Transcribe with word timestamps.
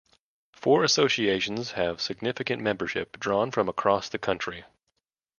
Four 0.53 0.83
associations 0.83 1.73
have 1.73 2.01
significant 2.01 2.59
membership 2.59 3.19
drawn 3.19 3.51
from 3.51 3.69
across 3.69 4.09
the 4.09 4.17
country. 4.17 4.65